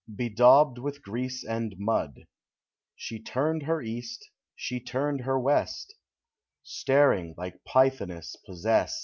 Bedaubed 0.11 0.79
with 0.79 1.03
grease 1.03 1.43
and 1.43 1.75
mud. 1.77 2.25
She 2.95 3.21
turned 3.21 3.61
her 3.61 3.83
East, 3.83 4.31
she 4.55 4.79
turned 4.79 5.21
her 5.21 5.39
West, 5.39 5.93
Staring 6.63 7.35
like 7.37 7.63
Pythoness 7.65 8.35
possest 8.43 8.99